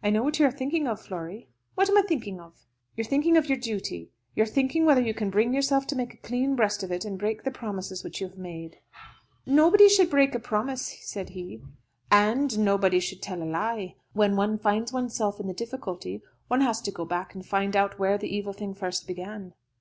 "I 0.00 0.10
know 0.10 0.22
what 0.22 0.38
you 0.38 0.46
are 0.46 0.52
thinking 0.52 0.86
of, 0.86 1.00
Flory." 1.00 1.48
"What 1.74 1.90
am 1.90 1.98
I 1.98 2.02
thinking 2.02 2.38
of?" 2.38 2.66
"You're 2.94 3.04
thinking 3.04 3.36
of 3.36 3.48
your 3.48 3.58
duty; 3.58 4.12
you 4.36 4.44
are 4.44 4.46
thinking 4.46 4.84
whether 4.86 5.00
you 5.00 5.12
can 5.12 5.28
bring 5.28 5.52
yourself 5.52 5.88
to 5.88 5.96
make 5.96 6.14
a 6.14 6.18
clean 6.18 6.54
breast 6.54 6.84
of 6.84 6.92
it, 6.92 7.04
and 7.04 7.18
break 7.18 7.42
the 7.42 7.50
promises 7.50 8.04
which 8.04 8.20
you 8.20 8.28
have 8.28 8.38
made." 8.38 8.78
"Nobody 9.44 9.88
should 9.88 10.08
break 10.08 10.36
a 10.36 10.38
promise," 10.38 10.96
said 11.02 11.30
he. 11.30 11.64
"And 12.12 12.60
nobody 12.60 13.00
should 13.00 13.22
tell 13.22 13.42
a 13.42 13.44
lie. 13.44 13.96
When 14.12 14.36
one 14.36 14.56
finds 14.56 14.92
oneself 14.92 15.40
in 15.40 15.48
the 15.48 15.52
difficulty 15.52 16.22
one 16.46 16.60
has 16.60 16.80
to 16.82 16.92
go 16.92 17.04
back 17.04 17.34
and 17.34 17.44
find 17.44 17.74
out 17.74 17.98
where 17.98 18.18
the 18.18 18.32
evil 18.32 18.52
thing 18.52 18.72
first 18.72 19.08
began." 19.08 19.54